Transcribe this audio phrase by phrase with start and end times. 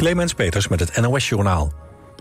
[0.00, 1.72] Clemens Peters met het NOS-journaal.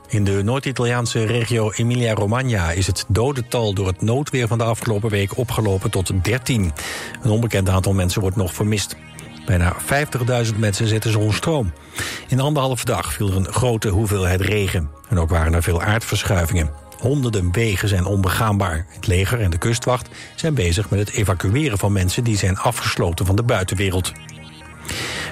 [0.08, 5.38] In de Noord-Italiaanse regio Emilia-Romagna is het dodental door het noodweer van de afgelopen week
[5.38, 6.74] opgelopen tot 13.
[7.22, 8.96] Een onbekend aantal mensen wordt nog vermist.
[9.46, 9.76] Bijna
[10.46, 11.74] 50.000 mensen zitten zonder stroom.
[12.28, 14.90] In anderhalve dag viel er een grote hoeveelheid regen.
[15.10, 16.72] En ook waren er veel aardverschuivingen.
[16.98, 18.86] Honderden wegen zijn onbegaanbaar.
[18.90, 22.24] Het leger en de kustwacht zijn bezig met het evacueren van mensen...
[22.24, 24.12] die zijn afgesloten van de buitenwereld.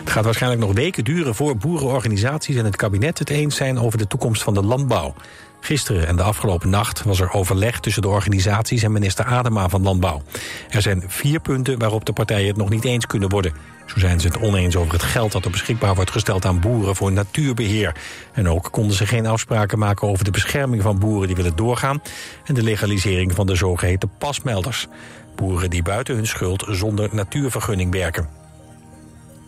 [0.07, 3.97] Het gaat waarschijnlijk nog weken duren voor boerenorganisaties en het kabinet het eens zijn over
[3.97, 5.13] de toekomst van de landbouw.
[5.59, 9.83] Gisteren en de afgelopen nacht was er overleg tussen de organisaties en minister Adema van
[9.83, 10.21] Landbouw.
[10.69, 13.54] Er zijn vier punten waarop de partijen het nog niet eens kunnen worden.
[13.85, 16.96] Zo zijn ze het oneens over het geld dat er beschikbaar wordt gesteld aan boeren
[16.96, 17.96] voor natuurbeheer.
[18.33, 22.01] En ook konden ze geen afspraken maken over de bescherming van boeren die willen doorgaan
[22.46, 24.87] en de legalisering van de zogeheten pasmelders.
[25.35, 28.46] Boeren die buiten hun schuld zonder natuurvergunning werken.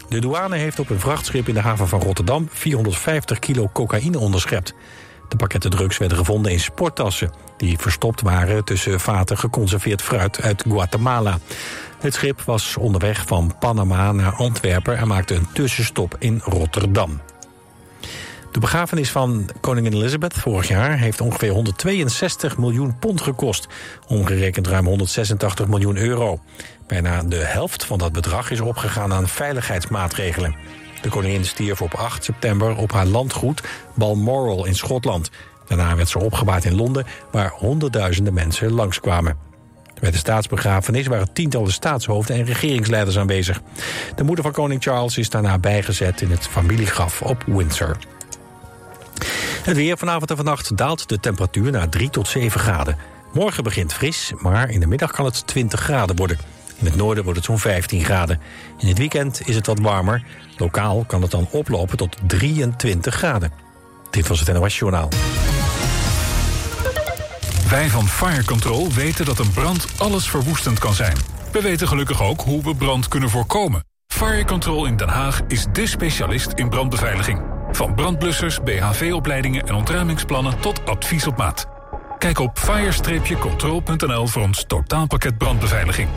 [0.10, 4.74] De douane heeft op een vrachtschip in de haven van Rotterdam 450 kilo cocaïne onderschept.
[5.28, 7.32] De pakketten drugs werden gevonden in sporttassen...
[7.58, 11.40] die verstopt waren tussen vaten geconserveerd fruit uit Guatemala.
[12.00, 14.98] Het schip was onderweg van Panama naar Antwerpen...
[14.98, 17.22] en maakte een tussenstop in Rotterdam.
[18.52, 23.68] De begrafenis van koningin Elizabeth vorig jaar heeft ongeveer 162 miljoen pond gekost.
[24.08, 26.40] Omgerekend ruim 186 miljoen euro.
[26.90, 30.56] Bijna de helft van dat bedrag is opgegaan aan veiligheidsmaatregelen.
[31.02, 33.64] De koningin stierf op 8 september op haar landgoed
[33.96, 35.30] Balmoral in Schotland.
[35.68, 39.38] Daarna werd ze opgebaard in Londen, waar honderdduizenden mensen langskwamen.
[40.00, 43.62] Bij de staatsbegrafenis waren tientallen staatshoofden en regeringsleiders aanwezig.
[44.16, 47.98] De moeder van koning Charles is daarna bijgezet in het familiegraf op Windsor.
[49.64, 52.98] Het weer vanavond en vannacht daalt de temperatuur naar 3 tot 7 graden.
[53.34, 56.38] Morgen begint fris, maar in de middag kan het 20 graden worden.
[56.80, 58.42] In het noorden wordt het zo'n 15 graden.
[58.78, 60.24] In het weekend is het wat warmer.
[60.58, 63.52] Lokaal kan het dan oplopen tot 23 graden.
[64.10, 65.10] Dit was het NOS Journaal.
[67.70, 71.16] Wij van Fire Control weten dat een brand alles verwoestend kan zijn.
[71.52, 73.84] We weten gelukkig ook hoe we brand kunnen voorkomen.
[74.08, 77.42] Fire Control in Den Haag is dé specialist in brandbeveiliging.
[77.72, 81.66] Van brandblussers, BHV-opleidingen en ontruimingsplannen tot advies op maat.
[82.18, 86.10] Kijk op fire-control.nl voor ons totaalpakket brandbeveiliging.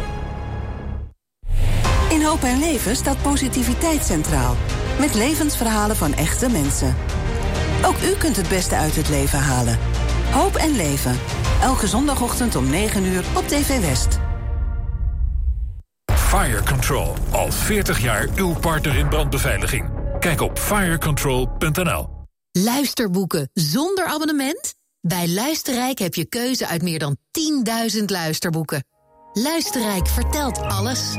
[2.12, 4.56] In Hoop en Leven staat positiviteit centraal.
[4.99, 6.97] Met levensverhalen van echte mensen.
[7.84, 9.78] Ook u kunt het beste uit het leven halen.
[10.31, 11.19] Hoop en Leven.
[11.62, 14.19] Elke zondagochtend om 9 uur op TV West.
[16.15, 17.15] Fire Control.
[17.31, 19.91] Al 40 jaar uw partner in brandbeveiliging.
[20.21, 22.09] Kijk op firecontrol.nl.
[22.51, 24.75] Luisterboeken zonder abonnement?
[25.01, 27.17] Bij Luisterrijk heb je keuze uit meer dan
[27.97, 28.84] 10.000 luisterboeken.
[29.33, 31.17] Luisterrijk vertelt alles.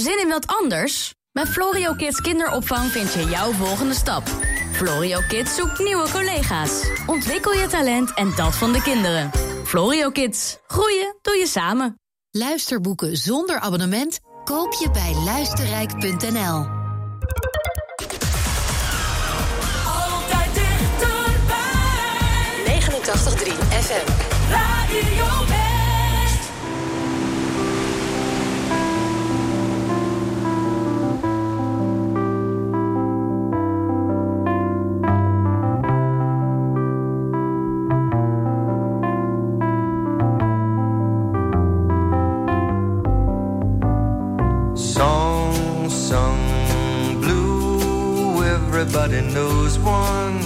[0.00, 1.14] Zin in wat anders?
[1.32, 4.28] Bij Florio Kids kinderopvang vind je jouw volgende stap.
[4.72, 6.82] Florio Kids zoekt nieuwe collega's.
[7.06, 9.30] Ontwikkel je talent en dat van de kinderen.
[9.64, 10.58] Florio Kids.
[10.66, 11.98] Groeien doe je samen.
[12.30, 16.66] Luisterboeken zonder abonnement koop je bij luisterrijk.nl.
[19.86, 21.20] Altijd dichterbij.
[22.64, 24.06] 89.3 FM.
[24.50, 25.69] Radio
[48.80, 50.40] everybody knows one.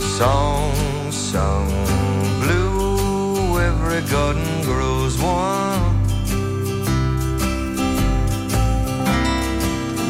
[0.00, 0.72] Song
[1.12, 1.68] sung
[2.40, 5.82] blue, every garden grows one.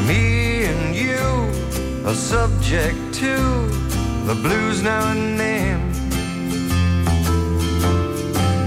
[0.06, 1.27] Me and you
[2.06, 3.34] are subject to
[4.28, 5.81] the blues now and then.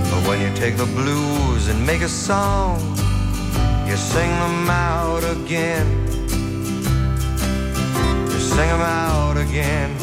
[0.10, 2.82] But when you take the blues and make a song,
[3.88, 6.07] you sing them out again.
[8.58, 9.96] Sing them out again.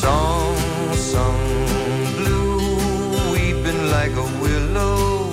[0.00, 0.56] Song
[0.94, 1.66] sung
[2.16, 5.30] blue, weeping like a willow.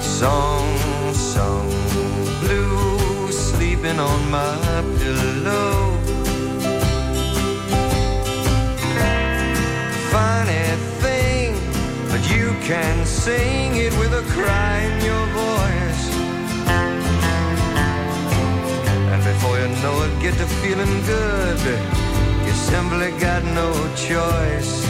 [0.00, 0.66] Song
[1.14, 1.70] sung
[2.40, 6.00] blue, sleeping on my pillow.
[10.10, 10.66] funny
[10.98, 11.54] thing,
[12.10, 15.19] but you can sing it with a cry in your
[19.60, 21.60] You know it get to feeling good.
[22.46, 24.80] You simply got no choice.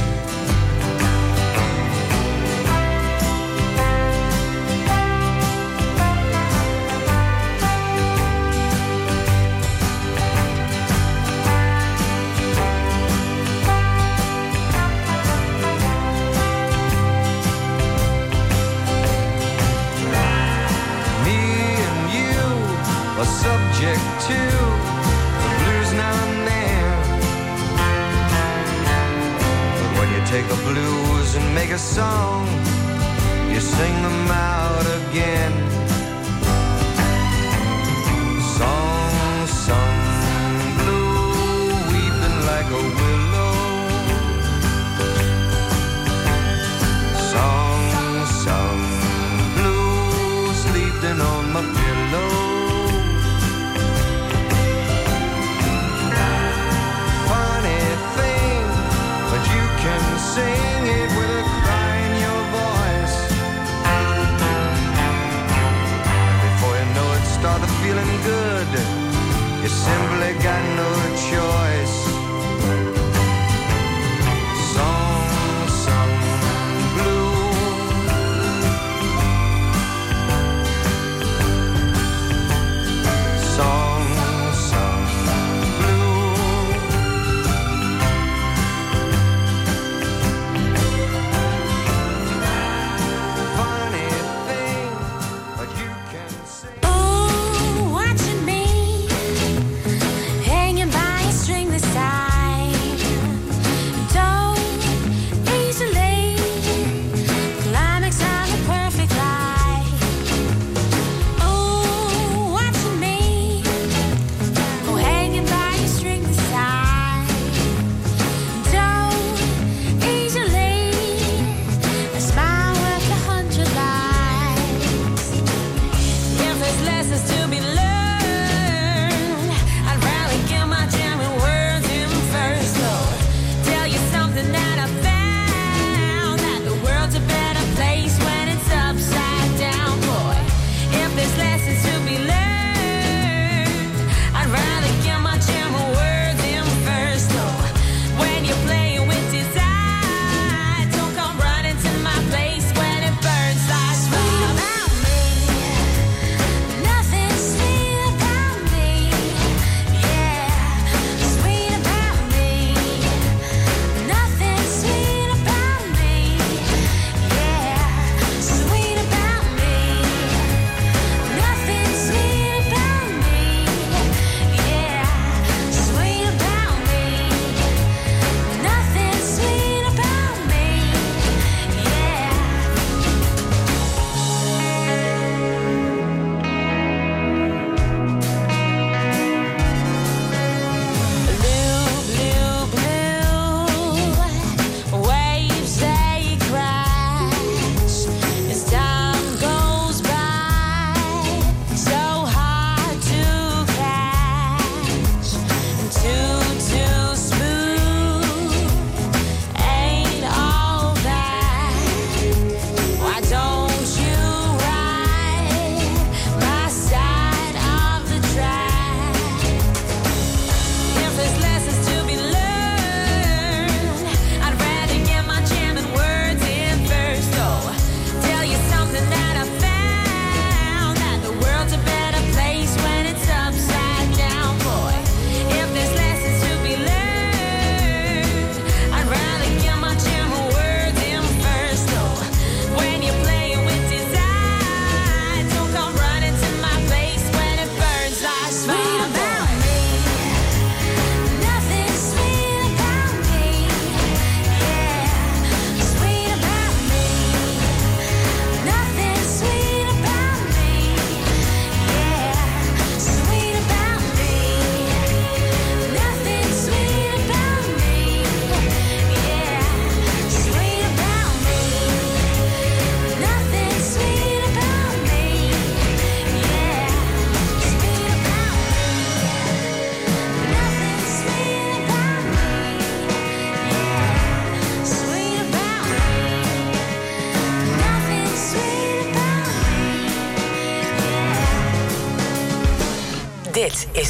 [23.41, 24.20] subject
[30.31, 32.47] Take a blues and make a song.
[33.53, 35.80] You sing them out again.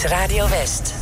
[0.09, 1.00] Radio West.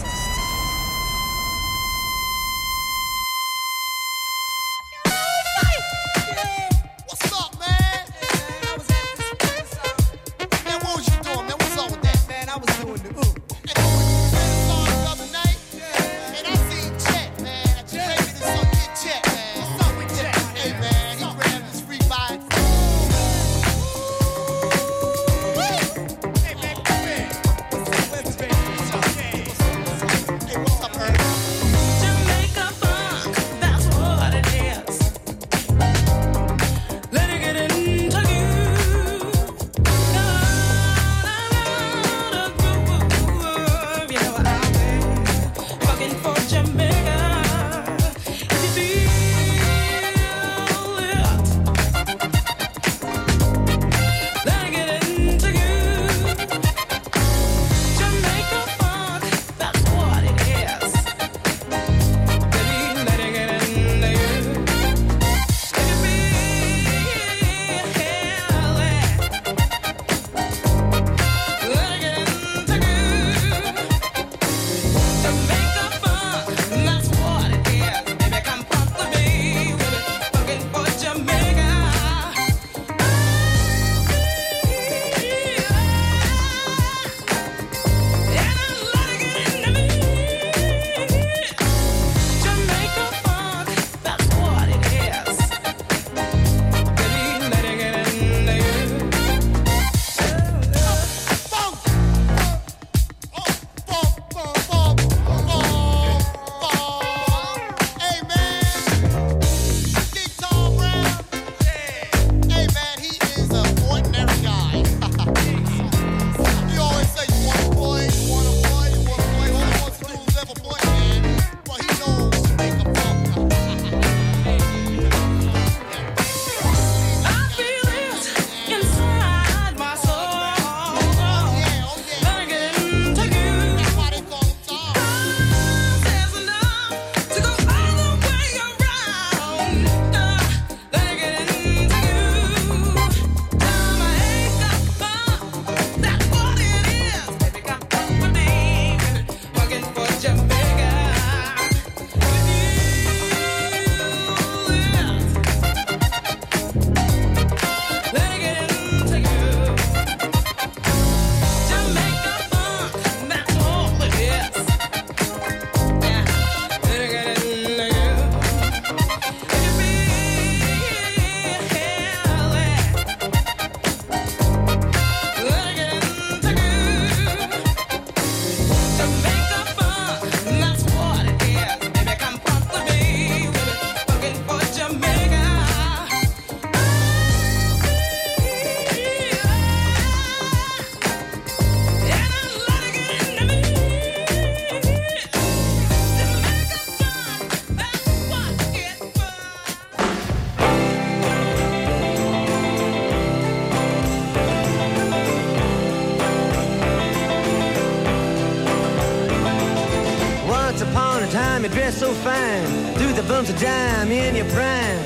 [211.92, 214.99] so fine through the bumps of dime in your prime.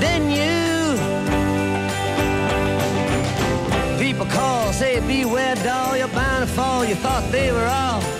[0.00, 0.54] Then you
[3.98, 6.84] people call, say beware, doll, you're bound to fall.
[6.84, 8.13] You thought they were all.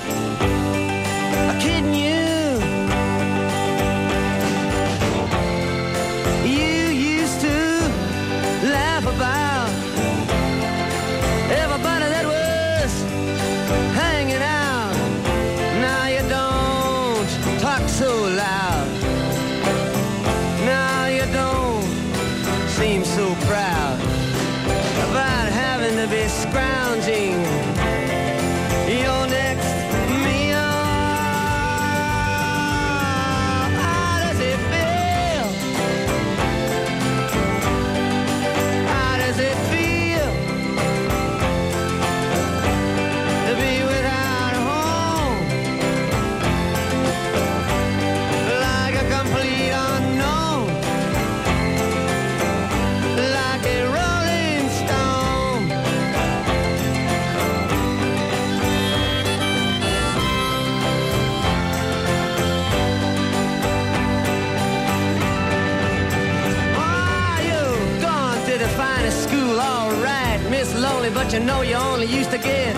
[71.34, 72.76] you know you only used to get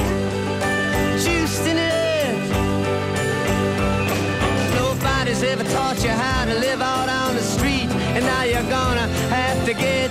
[1.22, 2.34] juiced in it.
[4.74, 9.08] Nobody's ever taught you how to live out on the street, and now you're gonna
[9.28, 10.05] have to get.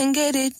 [0.00, 0.59] And get it.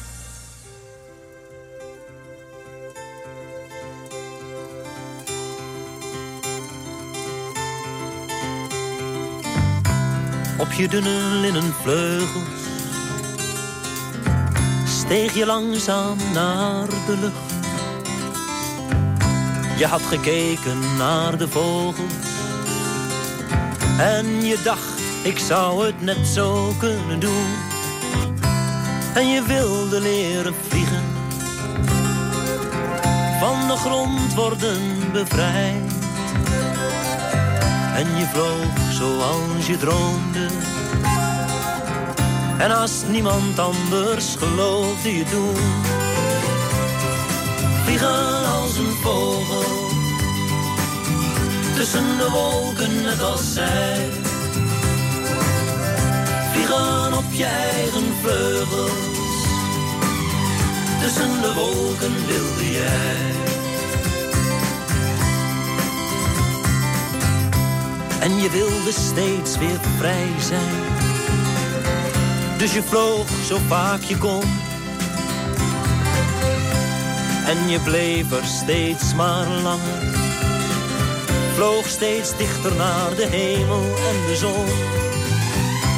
[10.61, 12.43] Op je dunne linnen vleugels
[14.85, 17.53] steeg je langzaam naar de lucht.
[19.77, 22.13] Je had gekeken naar de vogels
[23.97, 27.47] en je dacht, ik zou het net zo kunnen doen.
[29.13, 31.03] En je wilde leren vliegen,
[33.39, 36.00] van de grond worden bevrijd.
[37.95, 40.47] En je vloog zoals je droomde.
[42.57, 45.55] En als niemand anders geloofde je doen.
[47.83, 49.89] Vliegen als een vogel.
[51.75, 54.09] Tussen de wolken net als zij.
[56.51, 59.11] Vliegen op je eigen vleugels.
[61.01, 63.50] Tussen de wolken wilde jij.
[68.21, 70.75] En je wilde steeds weer vrij zijn.
[72.57, 74.43] Dus je vloog zo vaak je kon.
[77.45, 80.03] En je bleef er steeds maar langer.
[81.55, 84.65] Vloog steeds dichter naar de hemel en de zon.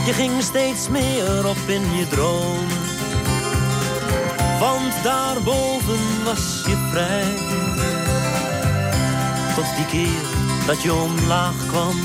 [0.05, 2.81] Je ging steeds meer op in je dromen.
[4.59, 7.33] Want daarboven was je vrij.
[9.55, 10.32] Tot die keer
[10.65, 11.95] dat je omlaag kwam.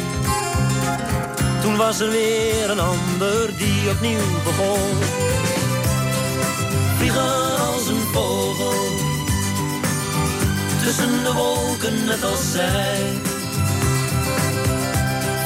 [1.63, 4.99] Toen was er weer een ander die opnieuw begon.
[6.97, 8.75] Vliegen als een vogel.
[10.83, 13.21] Tussen de wolken net als zij.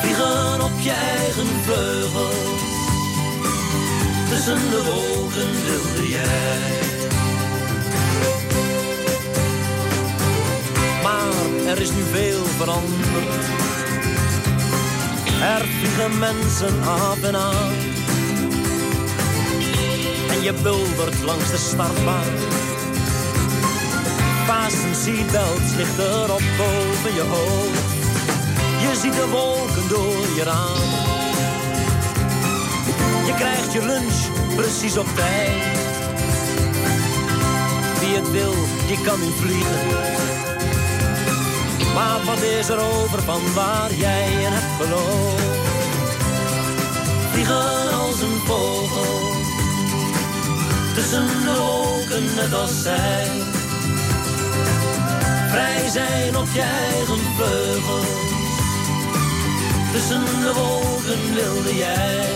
[0.00, 2.60] Vliegen op je eigen vleugels.
[4.28, 6.91] Tussen de wolken wilde jij.
[11.66, 13.44] Er is nu veel veranderd.
[15.40, 17.72] Er vliegen mensen af en aan.
[20.30, 22.32] En je buldert langs de startbaan.
[24.46, 27.90] Fasten seatbelts ligt erop boven je hoofd.
[28.80, 30.90] Je ziet de wolken door je raam.
[33.26, 35.80] Je krijgt je lunch precies op tijd.
[38.00, 38.54] Wie het wil,
[38.86, 40.31] die kan nu vliegen.
[41.94, 45.42] Maar wat is er over van waar jij in hebt geloofd?
[47.32, 49.32] Vliegen als een vogel,
[50.94, 53.30] tussen de wolken net als zij.
[55.50, 58.06] Vrij zijn op je eigen vleugels,
[59.92, 62.26] tussen de wolken wilde jij.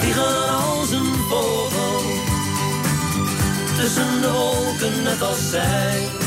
[0.00, 2.02] Vliegen als een vogel,
[3.76, 6.23] tussen de wolken net als zij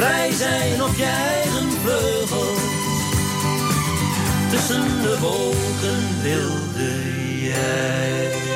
[0.00, 2.58] Vrij zijn op je eigen vleugels.
[4.50, 8.49] Tussen de wolken wilde jij.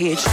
[0.00, 0.29] bitch.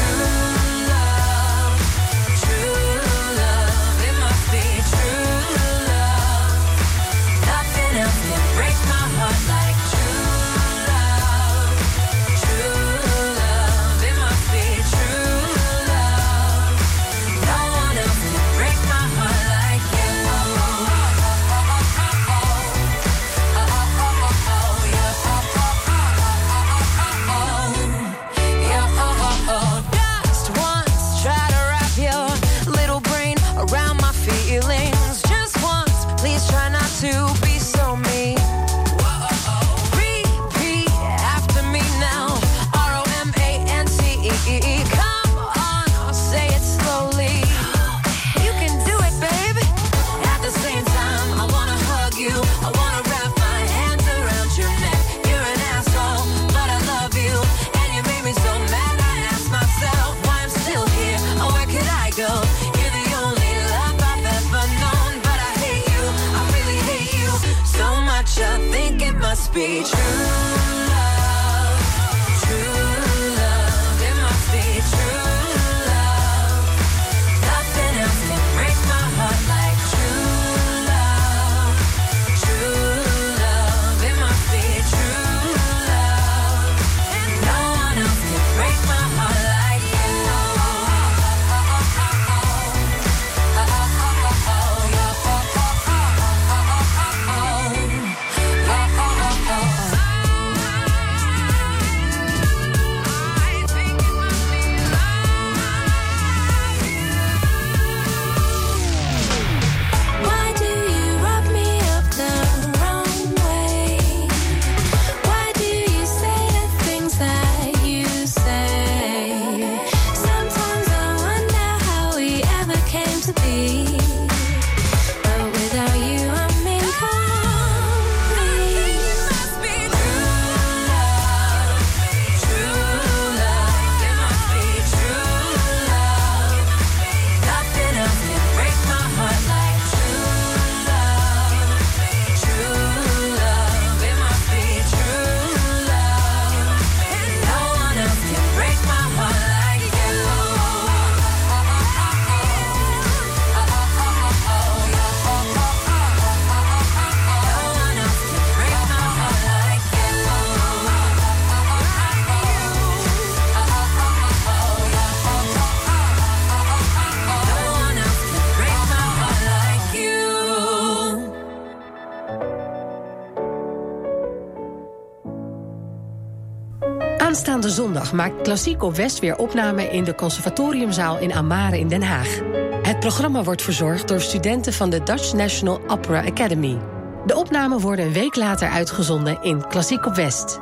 [178.12, 182.40] Maakt klassiek op West weer opname in de Conservatoriumzaal in Amare in Den Haag.
[182.82, 186.78] Het programma wordt verzorgd door studenten van de Dutch National Opera Academy.
[187.26, 190.60] De opnamen worden een week later uitgezonden in Klassiek op West.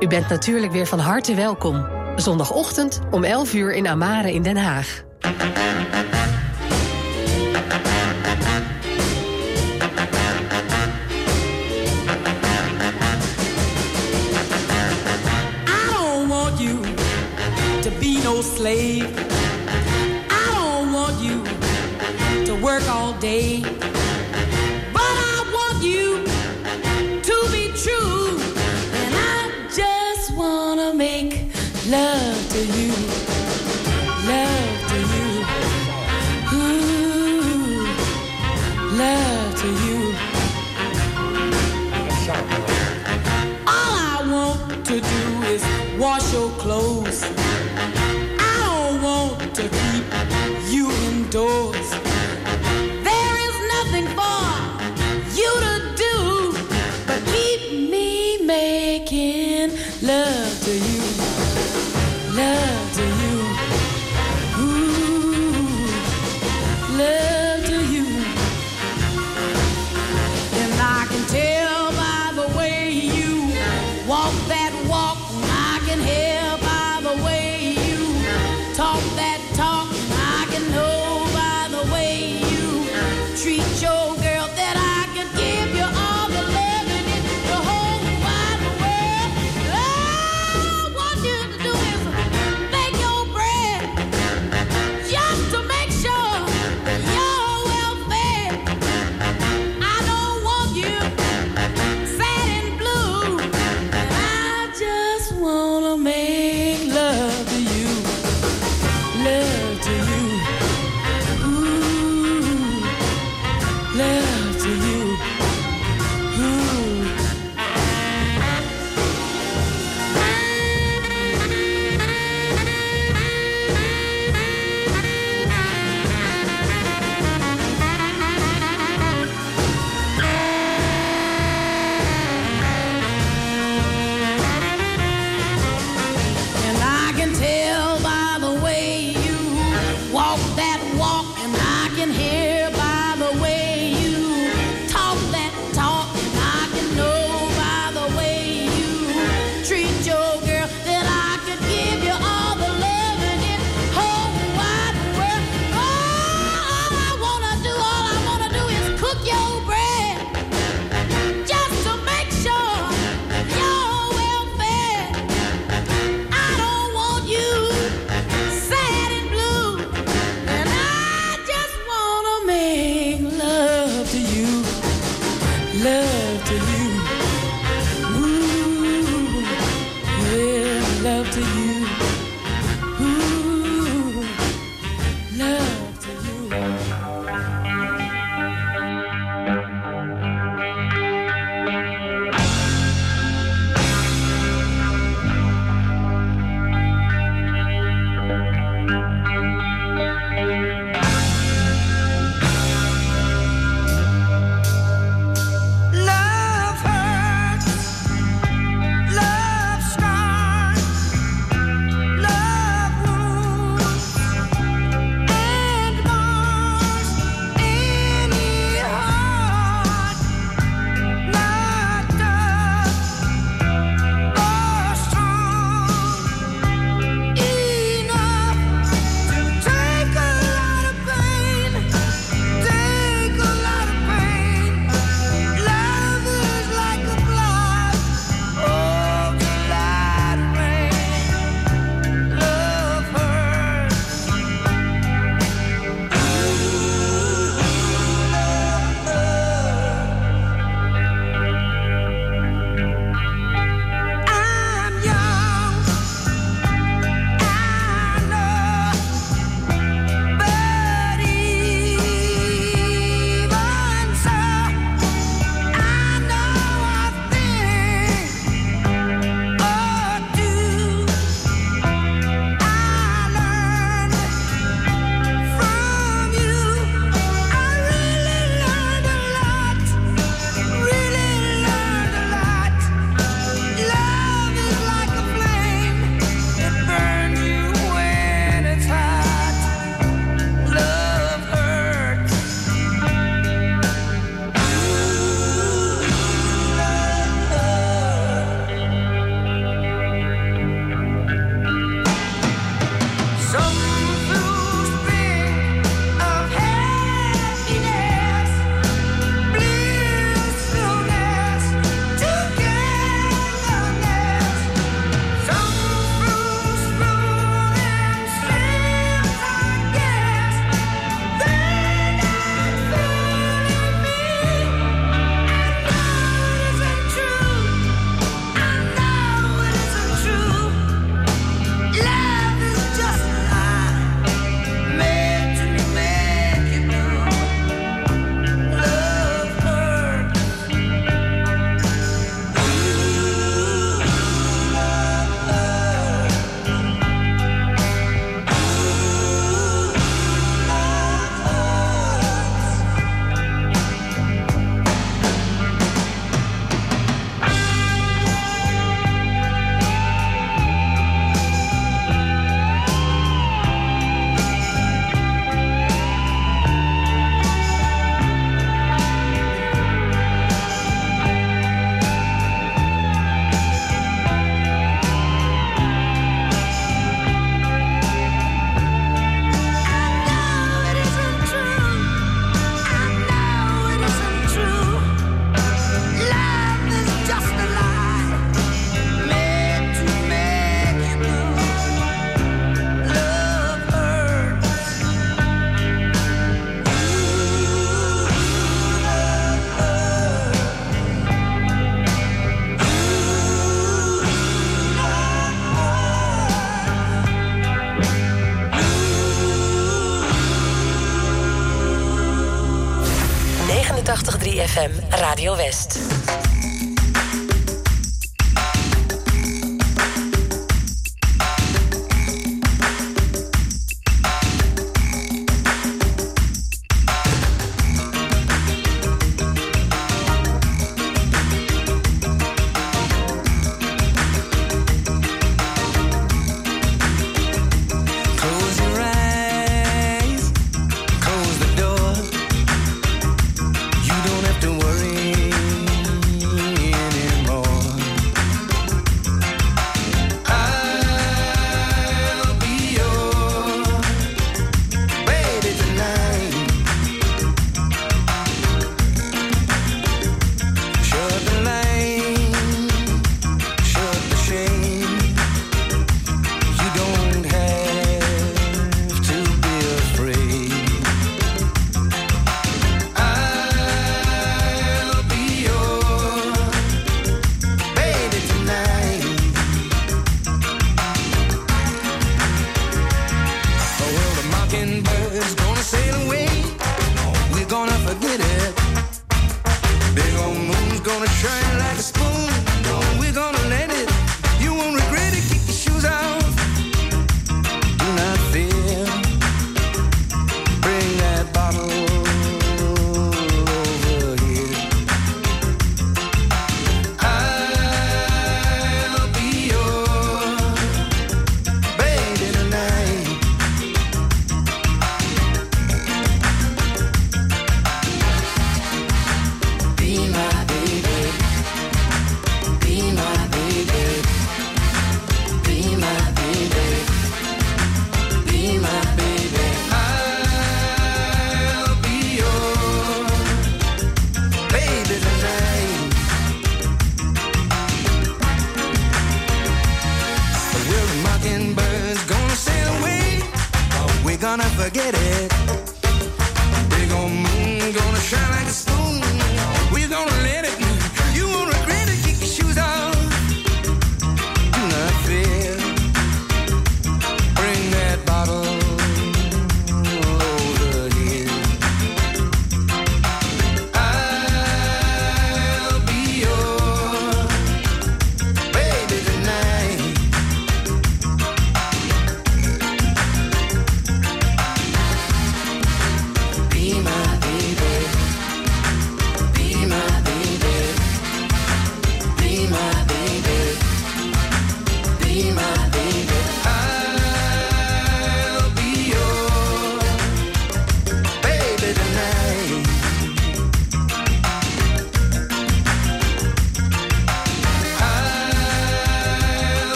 [0.00, 1.86] U bent natuurlijk weer van harte welkom.
[2.16, 5.04] Zondagochtend om 11 uur in Amare in Den Haag.
[18.42, 19.04] slave.
[20.30, 21.44] I don't want you
[22.46, 23.60] to work all day,
[24.92, 26.24] but I want you
[27.22, 28.38] to be true.
[29.02, 31.32] And I just wanna make
[31.88, 32.92] love to you,
[34.32, 35.28] love to you,
[36.58, 37.86] ooh,
[38.96, 40.35] love to you.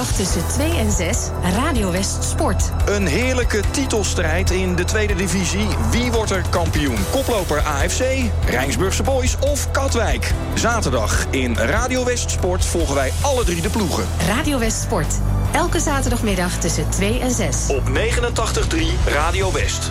[0.00, 1.18] Zaterdag tussen 2 en 6,
[1.54, 2.72] Radio West Sport.
[2.86, 5.66] Een heerlijke titelstrijd in de tweede divisie.
[5.90, 6.96] Wie wordt er kampioen?
[7.10, 8.02] Koploper AFC,
[8.46, 10.32] Rijnsburgse Boys of Katwijk?
[10.54, 14.04] Zaterdag in Radio West Sport volgen wij alle drie de ploegen.
[14.26, 15.14] Radio West Sport.
[15.52, 17.56] Elke zaterdagmiddag tussen 2 en 6.
[17.68, 19.90] Op 89.3 Radio West.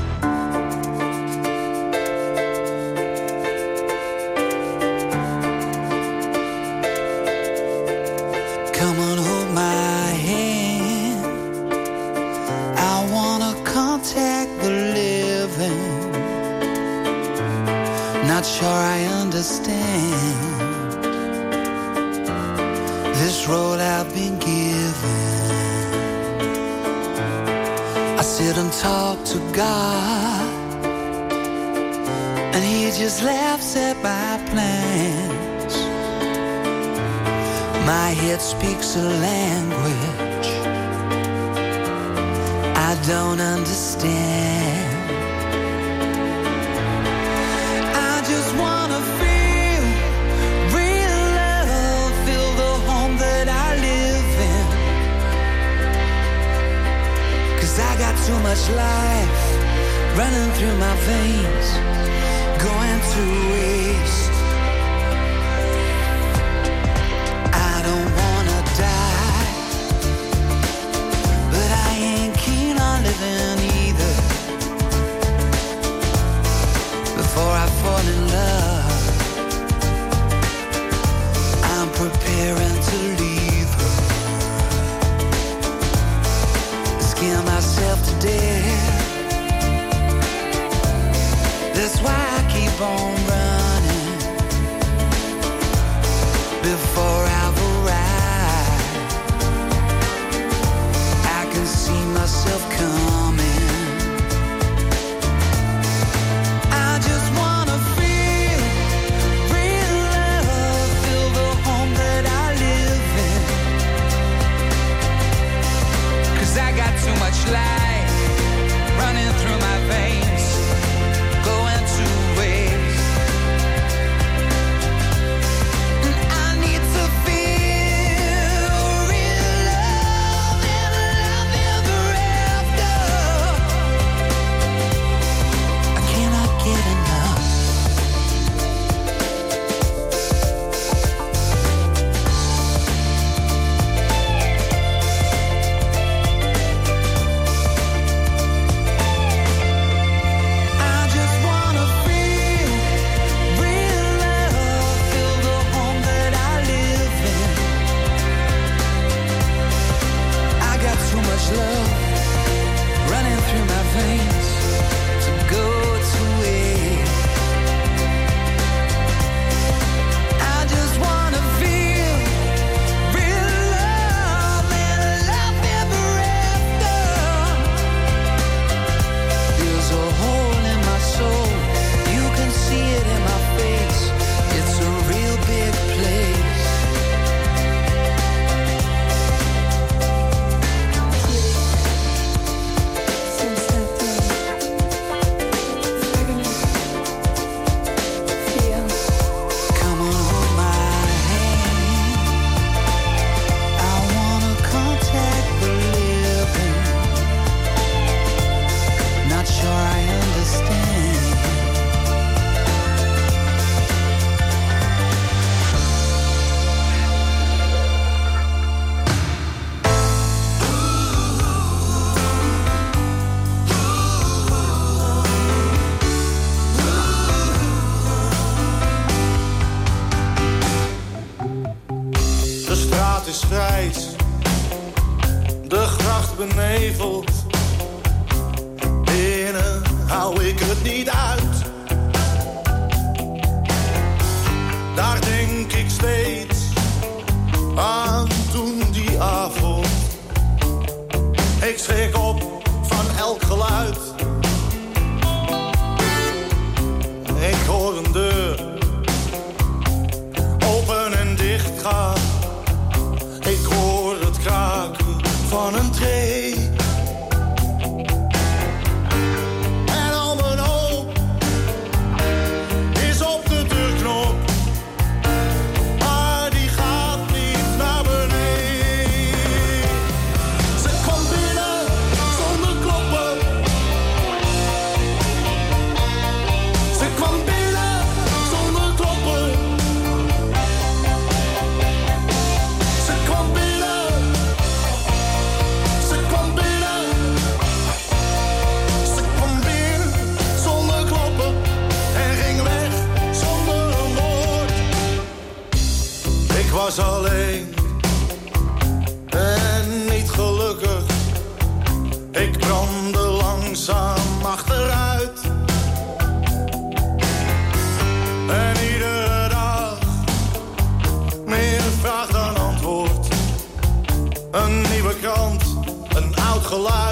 [326.70, 327.09] Geluid.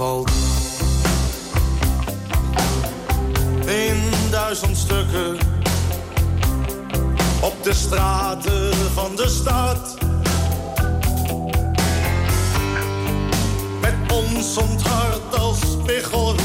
[0.00, 0.30] Valt
[3.66, 5.36] in duizend stukken
[7.40, 9.96] op de straten van de stad.
[13.80, 16.39] Met ons onthard als spiegelhoede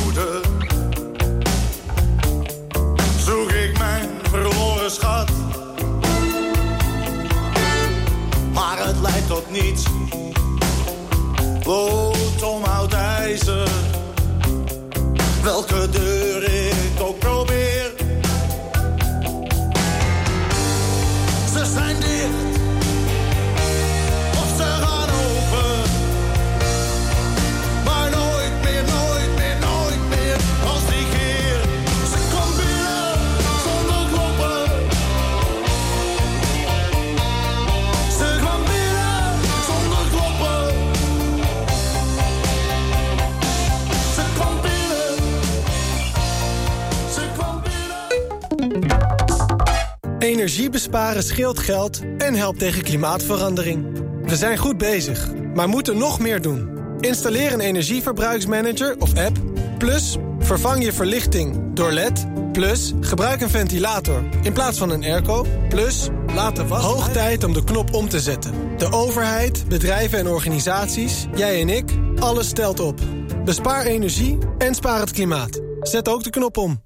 [50.36, 54.00] Energie besparen scheelt geld en helpt tegen klimaatverandering.
[54.24, 56.70] We zijn goed bezig, maar moeten nog meer doen.
[57.00, 59.38] Installeer een energieverbruiksmanager of app.
[59.78, 62.26] Plus, vervang je verlichting door LED.
[62.52, 65.46] Plus, gebruik een ventilator in plaats van een airco.
[65.70, 66.84] Plus, laat de was...
[66.84, 68.78] Hoog tijd om de knop om te zetten.
[68.78, 73.00] De overheid, bedrijven en organisaties, jij en ik, alles stelt op.
[73.46, 75.62] Bespaar energie en spaar het klimaat.
[75.82, 76.85] Zet ook de knop om.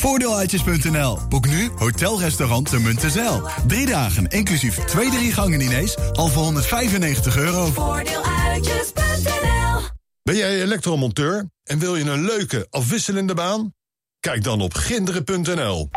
[0.00, 1.18] Voordeeluitjes.nl.
[1.28, 3.48] Boek nu Hotel Restaurant de Muntenzijl.
[3.66, 7.66] Drie dagen, inclusief twee drie gangen diners, al voor 195 euro.
[7.66, 9.80] Voordeeluitjes.nl
[10.22, 13.74] Ben jij elektromonteur en wil je een leuke, afwisselende baan?
[14.20, 15.88] Kijk dan op ginderen.nl.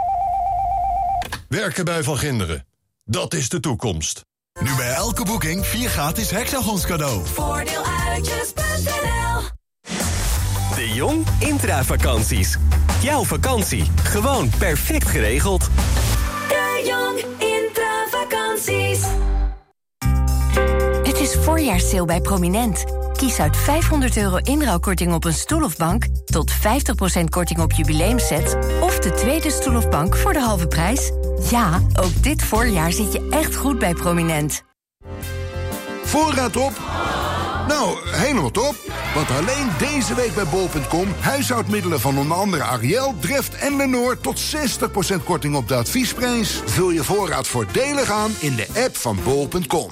[1.47, 2.65] Werken bij Van Ginderen.
[3.05, 4.21] Dat is de toekomst.
[4.61, 7.25] Nu bij elke boeking vier gratis hexagons cadeau.
[7.25, 9.41] Voordeeluitjes.nl
[10.75, 12.57] De Jong Intravakanties.
[13.01, 13.83] Jouw vakantie.
[14.03, 15.69] Gewoon perfect geregeld.
[16.47, 19.05] De Jong Intravakanties.
[21.03, 22.83] Het is voorjaarssale bij Prominent.
[23.13, 26.07] Kies uit 500 euro inruilkorting op een stoel of bank...
[26.25, 28.53] tot 50% korting op jubileumsets...
[28.81, 31.11] of de tweede stoel of bank voor de halve prijs.
[31.49, 34.63] Ja, ook dit voorjaar zit je echt goed bij Prominent.
[36.03, 36.73] Voorraad op?
[37.71, 38.75] Nou, helemaal top.
[39.13, 44.41] Want alleen deze week bij bol.com huishoudmiddelen van onder andere Ariel, Dreft en Lenore tot
[45.19, 46.61] 60% korting op de adviesprijs.
[46.65, 49.91] Vul je voorraad voordelig aan in de app van bol.com.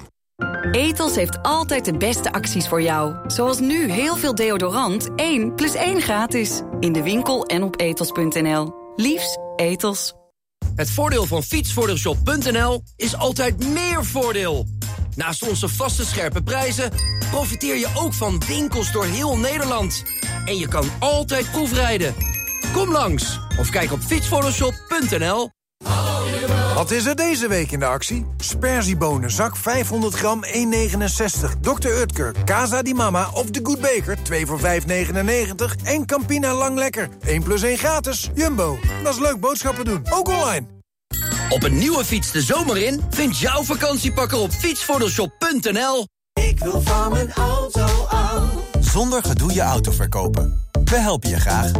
[0.71, 3.15] Etos heeft altijd de beste acties voor jou.
[3.27, 6.61] Zoals nu heel veel deodorant 1 plus 1 gratis.
[6.79, 8.73] In de winkel en op etos.nl.
[8.95, 10.13] Liefs, Etos.
[10.75, 14.65] Het voordeel van fietsvoordeelshop.nl is altijd meer voordeel.
[15.19, 16.91] Naast onze vaste scherpe prijzen
[17.31, 20.03] profiteer je ook van winkels door heel Nederland.
[20.45, 22.15] En je kan altijd proefrijden.
[22.73, 25.49] Kom langs of kijk op fietsvoordeelshop.nl.
[26.75, 28.25] Wat is er deze week in de actie?
[28.37, 31.59] Sperziebonen, zak 500 gram, 1,69.
[31.61, 31.87] Dr.
[31.87, 34.65] Utker, Casa di Mama of de Good Baker, 2 voor 5,99.
[35.83, 38.29] En Campina Lang Lekker, 1 plus 1 gratis.
[38.33, 40.78] Jumbo, dat is leuk boodschappen doen, ook online.
[41.49, 43.01] Op een nieuwe fiets de zomer in?
[43.09, 46.07] Vind jouw vakantiepakker op fietsvoordeelshop.nl.
[46.33, 48.43] Ik wil van mijn auto af.
[48.79, 50.69] Zonder gedoe je auto verkopen.
[50.83, 51.71] We helpen je graag.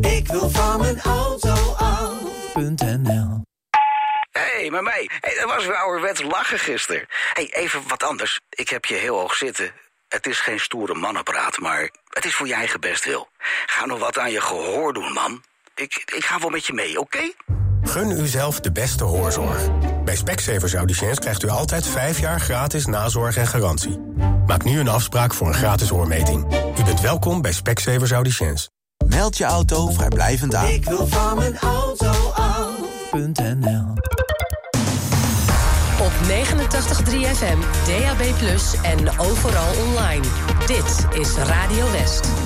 [0.00, 2.12] Ik wil van mijn auto af.
[2.54, 3.44] .nl
[4.30, 5.10] Hé, Nee, maar mij.
[5.20, 7.06] Hey, dat was weer ouderwets lachen gisteren.
[7.32, 8.40] Hey, even wat anders.
[8.50, 9.72] Ik heb je heel hoog zitten.
[10.08, 13.28] Het is geen stoere mannenpraat, maar het is voor je eigen bestwil.
[13.66, 15.42] Ga nog wat aan je gehoor doen, man.
[15.74, 17.32] Ik, ik ga wel met je mee, oké?
[17.86, 19.68] Gun uzelf de beste hoorzorg.
[20.04, 24.00] Bij Specsavers Audiciëns krijgt u altijd 5 jaar gratis nazorg en garantie.
[24.46, 26.46] Maak nu een afspraak voor een gratis hoormeting.
[26.78, 28.70] U bent welkom bij Specsavers Audiciëns.
[29.06, 30.68] Meld je auto vrijblijvend aan.
[30.68, 33.92] Ik wil van mijn auto af.nl
[36.00, 38.22] Op 89.3 FM, DAB+,
[38.82, 40.24] en overal online.
[40.66, 42.45] Dit is Radio West.